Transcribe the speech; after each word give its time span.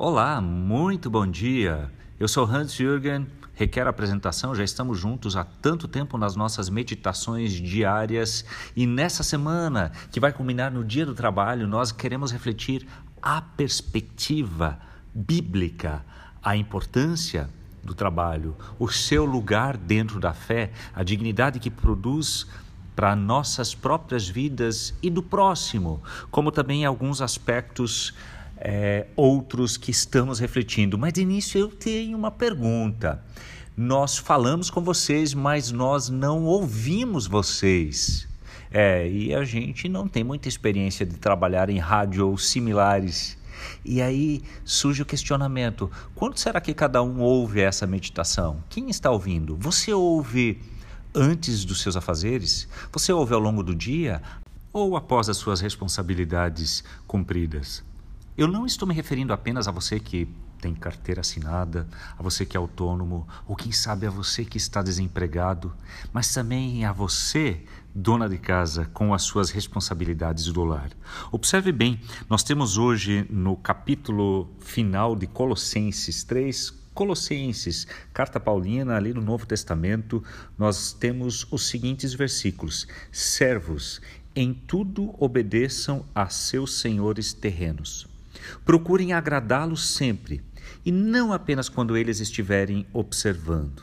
Olá, 0.00 0.40
muito 0.40 1.10
bom 1.10 1.26
dia. 1.26 1.90
Eu 2.20 2.28
sou 2.28 2.44
Hans 2.44 2.72
Jürgen, 2.72 3.26
requer 3.52 3.84
apresentação, 3.88 4.54
já 4.54 4.62
estamos 4.62 4.96
juntos 4.96 5.34
há 5.34 5.42
tanto 5.42 5.88
tempo 5.88 6.16
nas 6.16 6.36
nossas 6.36 6.70
meditações 6.70 7.50
diárias 7.50 8.44
e 8.76 8.86
nessa 8.86 9.24
semana, 9.24 9.90
que 10.12 10.20
vai 10.20 10.32
culminar 10.32 10.70
no 10.70 10.84
Dia 10.84 11.04
do 11.04 11.16
Trabalho, 11.16 11.66
nós 11.66 11.90
queremos 11.90 12.30
refletir 12.30 12.86
a 13.20 13.42
perspectiva 13.42 14.78
bíblica, 15.12 16.04
a 16.40 16.56
importância 16.56 17.50
do 17.82 17.92
trabalho, 17.92 18.54
o 18.78 18.88
seu 18.88 19.24
lugar 19.24 19.76
dentro 19.76 20.20
da 20.20 20.32
fé, 20.32 20.70
a 20.94 21.02
dignidade 21.02 21.58
que 21.58 21.70
produz 21.70 22.46
para 22.94 23.16
nossas 23.16 23.74
próprias 23.74 24.28
vidas 24.28 24.94
e 25.02 25.10
do 25.10 25.24
próximo, 25.24 26.00
como 26.30 26.52
também 26.52 26.84
alguns 26.84 27.20
aspectos 27.20 28.14
é, 28.60 29.06
outros 29.16 29.76
que 29.76 29.90
estamos 29.90 30.38
refletindo. 30.38 30.98
Mas 30.98 31.12
de 31.12 31.22
início 31.22 31.58
eu 31.58 31.68
tenho 31.68 32.16
uma 32.16 32.30
pergunta. 32.30 33.22
Nós 33.76 34.16
falamos 34.16 34.70
com 34.70 34.82
vocês, 34.82 35.32
mas 35.34 35.70
nós 35.70 36.08
não 36.08 36.44
ouvimos 36.44 37.26
vocês. 37.26 38.28
É, 38.70 39.08
e 39.08 39.34
a 39.34 39.44
gente 39.44 39.88
não 39.88 40.08
tem 40.08 40.22
muita 40.22 40.48
experiência 40.48 41.06
de 41.06 41.16
trabalhar 41.16 41.70
em 41.70 41.78
rádio 41.78 42.28
ou 42.28 42.36
similares. 42.36 43.38
E 43.84 44.02
aí 44.02 44.42
surge 44.64 45.02
o 45.02 45.06
questionamento: 45.06 45.90
quando 46.14 46.38
será 46.38 46.60
que 46.60 46.74
cada 46.74 47.02
um 47.02 47.20
ouve 47.20 47.60
essa 47.60 47.86
meditação? 47.86 48.62
Quem 48.68 48.90
está 48.90 49.10
ouvindo? 49.10 49.56
Você 49.56 49.92
ouve 49.92 50.60
antes 51.14 51.64
dos 51.64 51.80
seus 51.80 51.96
afazeres? 51.96 52.68
Você 52.92 53.12
ouve 53.12 53.32
ao 53.32 53.40
longo 53.40 53.62
do 53.62 53.74
dia? 53.74 54.20
Ou 54.72 54.96
após 54.96 55.28
as 55.28 55.38
suas 55.38 55.60
responsabilidades 55.60 56.84
cumpridas? 57.06 57.82
Eu 58.38 58.46
não 58.46 58.64
estou 58.64 58.86
me 58.86 58.94
referindo 58.94 59.32
apenas 59.32 59.66
a 59.66 59.72
você 59.72 59.98
que 59.98 60.28
tem 60.60 60.72
carteira 60.72 61.22
assinada, 61.22 61.88
a 62.16 62.22
você 62.22 62.46
que 62.46 62.56
é 62.56 62.60
autônomo, 62.60 63.26
ou 63.48 63.56
quem 63.56 63.72
sabe 63.72 64.06
a 64.06 64.10
você 64.10 64.44
que 64.44 64.56
está 64.56 64.80
desempregado, 64.80 65.74
mas 66.12 66.32
também 66.32 66.84
a 66.84 66.92
você, 66.92 67.60
dona 67.92 68.28
de 68.28 68.38
casa, 68.38 68.88
com 68.94 69.12
as 69.12 69.22
suas 69.22 69.50
responsabilidades 69.50 70.44
do 70.52 70.62
lar. 70.62 70.88
Observe 71.32 71.72
bem, 71.72 72.00
nós 72.30 72.44
temos 72.44 72.78
hoje 72.78 73.26
no 73.28 73.56
capítulo 73.56 74.48
final 74.60 75.16
de 75.16 75.26
Colossenses 75.26 76.22
3, 76.22 76.70
Colossenses, 76.94 77.88
carta 78.14 78.38
paulina, 78.38 78.94
ali 78.94 79.12
no 79.12 79.20
Novo 79.20 79.46
Testamento, 79.46 80.22
nós 80.56 80.92
temos 80.92 81.44
os 81.50 81.66
seguintes 81.66 82.14
versículos: 82.14 82.86
Servos, 83.10 84.00
em 84.32 84.54
tudo 84.54 85.12
obedeçam 85.18 86.06
a 86.14 86.28
seus 86.28 86.78
senhores 86.78 87.32
terrenos 87.32 88.06
Procurem 88.64 89.12
agradá-los 89.12 89.88
sempre 89.94 90.42
e 90.84 90.92
não 90.92 91.32
apenas 91.32 91.68
quando 91.68 91.96
eles 91.96 92.20
estiverem 92.20 92.86
observando. 92.92 93.82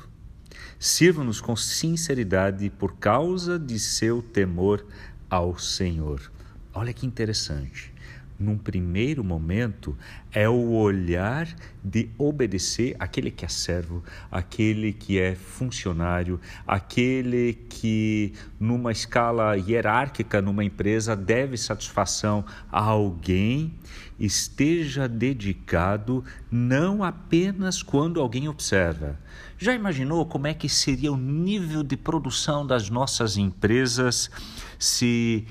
Sirvam-nos 0.78 1.42
com 1.42 1.56
sinceridade 1.56 2.70
por 2.70 2.98
causa 2.98 3.58
de 3.58 3.80
seu 3.80 4.22
temor 4.22 4.86
ao 5.30 5.58
Senhor. 5.58 6.32
Olha 6.74 6.94
que 6.94 7.06
interessante 7.06 7.95
num 8.40 8.58
primeiro 8.58 9.24
momento, 9.24 9.98
é 10.32 10.48
o 10.48 10.72
olhar 10.72 11.48
de 11.84 12.10
obedecer 12.18 12.96
aquele 13.00 13.32
que 13.32 13.46
é 13.46 13.48
servo, 13.48 14.04
aquele 14.32 14.92
que 14.92 15.20
é 15.20 15.36
funcionário, 15.36 16.40
aquele 16.68 17.54
que, 17.70 18.34
numa 18.60 18.92
escala 18.92 19.58
hierárquica 19.58 20.42
numa 20.42 20.64
empresa, 20.64 21.16
deve 21.16 21.58
satisfação 21.58 22.44
a 22.72 22.82
alguém, 22.82 23.74
esteja 24.20 25.08
dedicado 25.08 26.24
não 26.52 27.04
apenas 27.04 27.82
quando 27.82 28.20
alguém 28.20 28.48
observa. 28.48 29.20
Já 29.58 29.74
imaginou 29.74 30.26
como 30.26 30.48
é 30.48 30.54
que 30.54 30.68
seria 30.68 31.12
o 31.12 31.18
nível 31.18 31.84
de 31.84 31.96
produção 31.96 32.66
das 32.66 32.90
nossas 32.90 33.38
empresas 33.38 34.30
se 34.78 35.46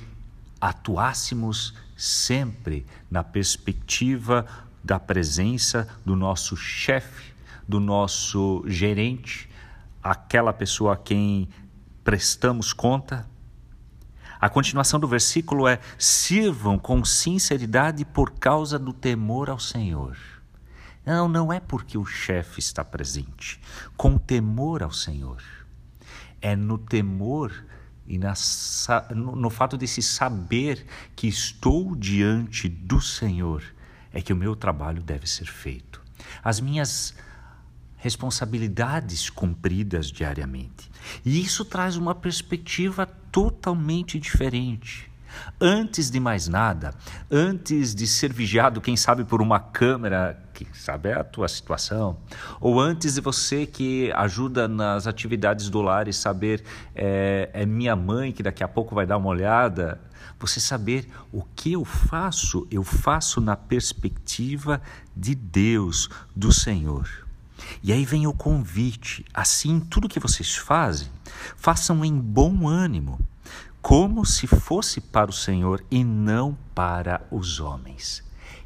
atuássemos 0.64 1.74
sempre 1.94 2.86
na 3.10 3.22
perspectiva 3.22 4.46
da 4.82 4.98
presença 4.98 5.86
do 6.06 6.16
nosso 6.16 6.56
chefe, 6.56 7.34
do 7.68 7.78
nosso 7.78 8.64
gerente, 8.66 9.50
aquela 10.02 10.54
pessoa 10.54 10.94
a 10.94 10.96
quem 10.96 11.50
prestamos 12.02 12.72
conta. 12.72 13.28
A 14.40 14.48
continuação 14.48 14.98
do 14.98 15.06
versículo 15.06 15.68
é: 15.68 15.78
sirvam 15.98 16.78
com 16.78 17.04
sinceridade 17.04 18.02
por 18.02 18.30
causa 18.30 18.78
do 18.78 18.94
temor 18.94 19.50
ao 19.50 19.58
Senhor. 19.58 20.16
Não, 21.04 21.28
não 21.28 21.52
é 21.52 21.60
porque 21.60 21.98
o 21.98 22.06
chefe 22.06 22.60
está 22.60 22.82
presente, 22.82 23.60
com 23.98 24.16
temor 24.16 24.82
ao 24.82 24.92
Senhor. 24.92 25.42
É 26.40 26.56
no 26.56 26.78
temor 26.78 27.52
e 28.06 28.18
na, 28.18 28.34
no, 29.14 29.34
no 29.34 29.50
fato 29.50 29.78
de 29.78 29.86
se 29.86 30.02
saber 30.02 30.86
que 31.16 31.26
estou 31.26 31.96
diante 31.96 32.68
do 32.68 33.00
Senhor, 33.00 33.62
é 34.12 34.20
que 34.20 34.32
o 34.32 34.36
meu 34.36 34.54
trabalho 34.54 35.02
deve 35.02 35.26
ser 35.26 35.46
feito. 35.46 36.00
As 36.42 36.60
minhas 36.60 37.14
responsabilidades 37.96 39.30
cumpridas 39.30 40.10
diariamente. 40.10 40.90
E 41.24 41.40
isso 41.40 41.64
traz 41.64 41.96
uma 41.96 42.14
perspectiva 42.14 43.06
totalmente 43.06 44.20
diferente. 44.20 45.10
Antes 45.60 46.10
de 46.10 46.20
mais 46.20 46.48
nada, 46.48 46.92
antes 47.30 47.94
de 47.94 48.06
ser 48.06 48.32
vigiado, 48.32 48.80
quem 48.80 48.96
sabe 48.96 49.24
por 49.24 49.40
uma 49.40 49.60
câmera, 49.60 50.38
quem 50.52 50.66
sabe 50.72 51.08
é 51.08 51.14
a 51.14 51.24
tua 51.24 51.48
situação, 51.48 52.16
ou 52.60 52.80
antes 52.80 53.14
de 53.14 53.20
você 53.20 53.66
que 53.66 54.12
ajuda 54.12 54.68
nas 54.68 55.06
atividades 55.06 55.68
do 55.70 55.80
lar 55.80 56.08
e 56.08 56.12
saber 56.12 56.62
é, 56.94 57.50
é 57.52 57.66
minha 57.66 57.96
mãe 57.96 58.32
que 58.32 58.42
daqui 58.42 58.62
a 58.62 58.68
pouco 58.68 58.94
vai 58.94 59.06
dar 59.06 59.16
uma 59.16 59.28
olhada, 59.28 60.00
você 60.38 60.60
saber 60.60 61.08
o 61.32 61.42
que 61.42 61.72
eu 61.72 61.84
faço, 61.84 62.66
eu 62.70 62.82
faço 62.82 63.40
na 63.40 63.56
perspectiva 63.56 64.80
de 65.16 65.34
Deus, 65.34 66.10
do 66.34 66.52
Senhor. 66.52 67.08
E 67.82 67.92
aí 67.92 68.04
vem 68.04 68.26
o 68.26 68.32
convite, 68.32 69.24
assim 69.32 69.80
tudo 69.80 70.08
que 70.08 70.20
vocês 70.20 70.54
fazem, 70.54 71.08
façam 71.56 72.04
em 72.04 72.18
bom 72.18 72.68
ânimo 72.68 73.18
como 73.84 74.24
se 74.24 74.46
fosse 74.46 74.98
para 74.98 75.28
o 75.28 75.34
Senhor 75.34 75.84
e 75.90 76.02
não 76.02 76.56
para 76.74 77.20
os 77.30 77.60
homens. 77.60 78.24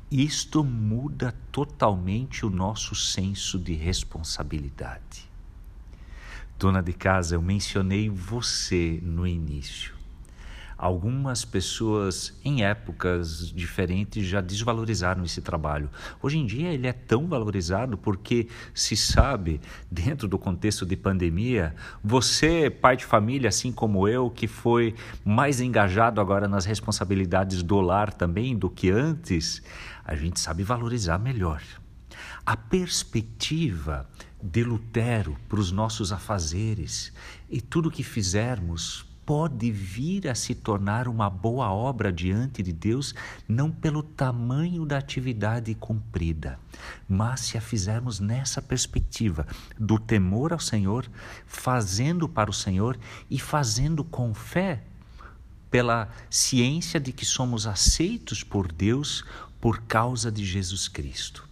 Isto 0.09 0.63
muda 0.63 1.35
totalmente 1.51 2.47
o 2.47 2.51
nosso 2.51 2.95
senso 2.95 3.59
de 3.59 3.75
responsabilidade. 3.75 5.29
Dona 6.57 6.81
de 6.81 6.93
casa, 6.93 7.35
eu 7.35 7.43
mencionei 7.43 8.09
você 8.09 9.01
no 9.03 9.27
início. 9.27 9.98
Algumas 10.79 11.45
pessoas 11.45 12.39
em 12.45 12.63
épocas 12.63 13.51
diferentes 13.51 14.25
já 14.25 14.41
desvalorizaram 14.41 15.25
esse 15.25 15.43
trabalho. 15.43 15.91
Hoje 16.23 16.39
em 16.39 16.47
dia 16.47 16.73
ele 16.73 16.87
é 16.87 16.93
tão 16.93 17.27
valorizado 17.27 17.99
porque 17.99 18.47
se 18.73 18.97
sabe, 18.97 19.61
dentro 19.91 20.29
do 20.29 20.39
contexto 20.39 20.87
de 20.87 20.95
pandemia, 20.97 21.75
você, 22.03 22.71
pai 22.71 22.97
de 22.97 23.05
família, 23.05 23.49
assim 23.49 23.73
como 23.73 24.07
eu, 24.07 24.31
que 24.31 24.47
foi 24.47 24.95
mais 25.25 25.61
engajado 25.61 26.21
agora 26.21 26.47
nas 26.47 26.65
responsabilidades 26.65 27.61
do 27.65 27.81
lar 27.81 28.13
também 28.13 28.57
do 28.57 28.71
que 28.71 28.89
antes, 28.89 29.61
a 30.05 30.15
gente 30.15 30.39
sabe 30.39 30.63
valorizar 30.63 31.19
melhor. 31.19 31.61
A 32.47 32.57
perspectiva 32.57 34.09
de 34.41 34.63
Lutero 34.63 35.37
para 35.49 35.59
os 35.59 35.73
nossos 35.73 36.13
afazeres 36.13 37.13
e 37.51 37.61
tudo 37.61 37.91
que 37.91 38.05
fizermos 38.05 39.09
pode 39.29 39.71
vir 39.71 40.27
a 40.27 40.35
se 40.35 40.55
tornar 40.55 41.07
uma 41.07 41.29
boa 41.29 41.71
obra 41.71 42.11
diante 42.11 42.63
de 42.63 42.73
Deus, 42.73 43.15
não 43.47 43.71
pelo 43.71 44.03
tamanho 44.03 44.87
da 44.87 44.97
atividade 44.97 45.75
cumprida, 45.75 46.59
mas 47.07 47.41
se 47.41 47.59
a 47.59 47.61
fizermos 47.61 48.21
nessa 48.21 48.63
perspectiva 48.63 49.47
do 49.79 49.99
temor 49.99 50.55
ao 50.55 50.59
Senhor, 50.59 51.07
fazendo 51.47 52.27
para 52.27 52.49
o 52.49 52.55
Senhor 52.55 52.99
e 53.29 53.39
fazendo 53.39 54.03
com 54.03 54.33
fé, 54.33 54.83
pela 55.71 56.09
ciência 56.31 56.99
de 56.99 57.13
que 57.13 57.27
somos 57.27 57.67
aceitos 57.67 58.43
por 58.43 58.73
Deus 58.73 59.27
por 59.61 59.83
causa 59.83 60.33
de 60.33 60.43
Jesus 60.43 60.89
Cristo. 60.89 61.47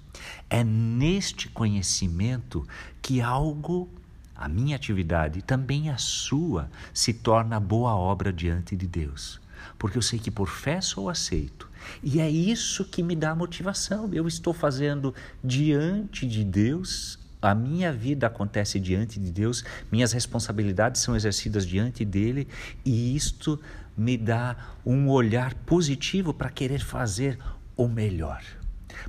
É 0.48 0.64
neste 0.64 1.50
conhecimento 1.50 2.66
que 3.02 3.20
algo 3.20 3.90
a 4.36 4.48
minha 4.48 4.76
atividade, 4.76 5.42
também 5.42 5.90
a 5.90 5.96
sua, 5.96 6.70
se 6.92 7.12
torna 7.12 7.58
boa 7.58 7.94
obra 7.94 8.32
diante 8.32 8.76
de 8.76 8.86
Deus. 8.86 9.40
Porque 9.78 9.96
eu 9.96 10.02
sei 10.02 10.18
que 10.18 10.30
por 10.30 10.48
fé 10.48 10.80
sou 10.80 11.08
aceito. 11.08 11.68
E 12.02 12.20
é 12.20 12.28
isso 12.28 12.84
que 12.84 13.02
me 13.02 13.16
dá 13.16 13.34
motivação. 13.34 14.12
Eu 14.12 14.26
estou 14.26 14.52
fazendo 14.52 15.14
diante 15.42 16.26
de 16.26 16.44
Deus, 16.44 17.18
a 17.40 17.54
minha 17.54 17.92
vida 17.92 18.26
acontece 18.26 18.80
diante 18.80 19.20
de 19.20 19.30
Deus, 19.30 19.64
minhas 19.90 20.12
responsabilidades 20.12 21.00
são 21.00 21.14
exercidas 21.14 21.66
diante 21.66 22.04
dele, 22.04 22.48
e 22.84 23.14
isto 23.14 23.60
me 23.96 24.16
dá 24.16 24.56
um 24.84 25.08
olhar 25.08 25.54
positivo 25.54 26.34
para 26.34 26.50
querer 26.50 26.80
fazer 26.80 27.38
o 27.76 27.88
melhor. 27.88 28.42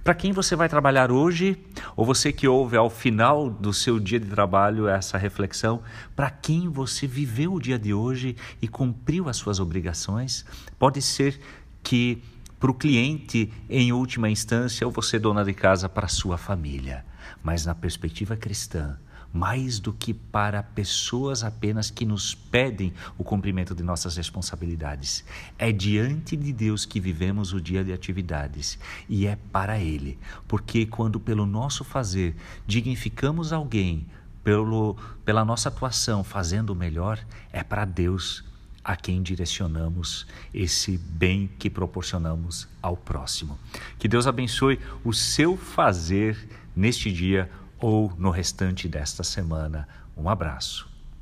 Para 0.04 0.14
quem 0.14 0.32
você 0.32 0.56
vai 0.56 0.70
trabalhar 0.70 1.12
hoje? 1.12 1.58
Ou 1.96 2.06
você 2.06 2.32
que 2.32 2.48
ouve 2.48 2.78
ao 2.78 2.90
final 2.90 3.50
do 3.50 3.74
seu 3.74 4.00
dia 4.00 4.20
de 4.20 4.30
trabalho 4.30 4.88
essa 4.88 5.18
reflexão, 5.18 5.82
para 6.16 6.30
quem 6.30 6.70
você 6.70 7.06
viveu 7.06 7.54
o 7.54 7.60
dia 7.60 7.78
de 7.78 7.94
hoje 7.94 8.36
e 8.62 8.68
cumpriu 8.68 9.30
as 9.30 9.38
suas 9.38 9.60
obrigações? 9.60 10.46
Pode 10.80 11.02
ser 11.02 11.40
que 11.84 12.24
para 12.60 12.72
o 12.72 12.74
cliente, 12.74 13.54
em 13.70 13.92
última 13.92 14.30
instância, 14.30 14.86
ou 14.86 14.92
você, 14.92 15.20
dona 15.20 15.44
de 15.44 15.54
casa, 15.54 15.88
para 15.88 16.06
a 16.06 16.10
sua 16.10 16.38
família. 16.38 17.06
Mas 17.44 17.66
na 17.66 17.76
perspectiva 17.76 18.36
cristã, 18.36 18.98
mais 19.34 19.80
do 19.80 19.94
que 19.94 20.14
para 20.14 20.64
pessoas 20.64 21.44
apenas 21.44 21.90
que 21.90 22.06
nos 22.06 22.34
pedem 22.34 22.94
o 23.18 23.24
cumprimento 23.24 23.76
de 23.76 23.84
nossas 23.84 24.18
responsabilidades. 24.18 25.24
É 25.58 25.72
diante 25.72 26.36
de 26.36 26.52
Deus 26.54 26.86
que 26.86 27.00
vivemos 27.00 27.54
o 27.54 27.62
dia 27.62 27.84
de 27.84 27.94
atividades 27.94 28.80
e 29.08 29.28
é 29.28 29.38
para 29.52 29.80
Ele, 29.80 30.18
porque 30.48 30.86
quando 30.86 31.20
pelo 31.20 31.46
nosso 31.46 31.84
fazer 31.84 32.36
dignificamos 32.66 33.54
alguém, 33.54 34.06
pelo, 34.44 34.96
pela 35.26 35.44
nossa 35.44 35.70
atuação 35.70 36.24
fazendo 36.24 36.72
o 36.72 36.76
melhor, 36.76 37.20
é 37.52 37.64
para 37.64 37.86
Deus 37.86 38.44
a 38.88 38.96
quem 38.96 39.22
direcionamos 39.22 40.26
esse 40.54 40.98
bem 40.98 41.50
que 41.60 41.70
proporcionamos 41.70 42.70
ao 42.82 42.96
próximo. 42.96 43.60
Que 44.00 44.08
Deus 44.08 44.26
abençoe 44.26 44.80
o 45.04 45.12
seu 45.12 45.58
fazer 45.58 46.48
neste 46.74 47.12
dia 47.12 47.52
ou 47.80 48.12
no 48.18 48.30
restante 48.30 48.88
desta 48.88 49.24
semana. 49.24 49.88
Um 50.16 50.30
abraço. 50.30 50.87